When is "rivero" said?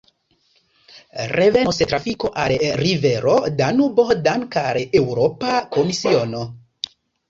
2.85-3.37